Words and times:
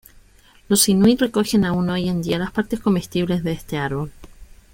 Los 0.67 0.89
inuit 0.89 1.21
recogen 1.21 1.63
aún 1.63 1.87
hoy 1.91 2.09
en 2.09 2.23
día 2.23 2.39
las 2.39 2.49
partes 2.51 2.79
comestibles 2.79 3.43
de 3.43 3.51
este 3.51 3.77
árbol. 3.77 4.11